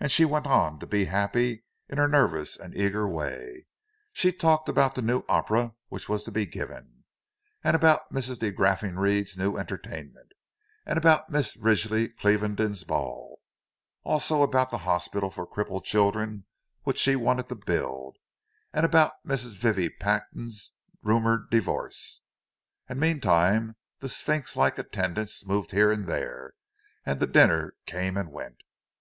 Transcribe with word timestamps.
And 0.00 0.10
she 0.10 0.24
went 0.24 0.48
on 0.48 0.80
to 0.80 0.84
be 0.88 1.04
happy, 1.04 1.62
in 1.88 1.96
her 1.98 2.08
nervous 2.08 2.56
and 2.56 2.74
eager 2.76 3.06
way. 3.08 3.68
She 4.12 4.32
talked 4.32 4.68
about 4.68 4.96
the 4.96 5.00
new 5.00 5.22
opera 5.28 5.76
which 5.90 6.08
was 6.08 6.24
to 6.24 6.32
be 6.32 6.44
given, 6.44 7.04
and 7.62 7.76
about 7.76 8.12
Mrs. 8.12 8.40
de 8.40 8.50
Graffenried's 8.50 9.38
new 9.38 9.56
entertainment, 9.56 10.32
and 10.84 10.98
about 10.98 11.30
Mrs. 11.30 11.58
Ridgley 11.62 12.08
Clieveden's 12.08 12.82
ball; 12.82 13.40
also 14.02 14.42
about 14.42 14.72
the 14.72 14.78
hospital 14.78 15.30
for 15.30 15.46
crippled 15.46 15.84
children 15.84 16.46
which 16.82 16.98
she 16.98 17.14
wanted 17.14 17.48
to 17.48 17.54
build, 17.54 18.16
and 18.72 18.84
about 18.84 19.24
Mrs. 19.24 19.56
Vivie 19.56 19.88
Patton's 19.88 20.72
rumoured 21.00 21.48
divorce. 21.48 22.22
And, 22.88 22.98
meantime, 22.98 23.76
the 24.00 24.08
sphinx 24.08 24.56
like 24.56 24.78
attendants 24.78 25.46
moved 25.46 25.70
here 25.70 25.92
and 25.92 26.08
there, 26.08 26.54
and 27.06 27.20
the 27.20 27.28
dinner 27.28 27.76
came 27.86 28.16
and 28.16 28.32
went. 28.32 28.64